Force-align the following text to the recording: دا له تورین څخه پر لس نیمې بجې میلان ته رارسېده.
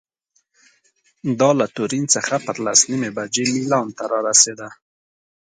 دا 1.39 1.49
له 1.59 1.65
تورین 1.75 2.05
څخه 2.15 2.35
پر 2.45 2.55
لس 2.65 2.79
نیمې 2.89 3.09
بجې 3.17 3.45
میلان 3.53 3.87
ته 3.97 4.03
رارسېده. 4.11 4.69